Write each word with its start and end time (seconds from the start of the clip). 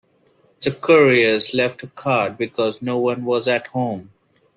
The 0.61 0.71
couriers 0.71 1.53
left 1.53 1.83
a 1.83 1.87
card 1.87 2.35
because 2.35 2.81
no 2.81 2.97
one 2.97 3.23
was 3.23 3.47
at 3.47 3.67
home. 3.67 4.09